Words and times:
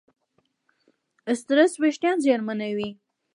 سټرېس 1.39 1.73
وېښتيان 1.81 2.17
زیانمنوي. 2.25 2.89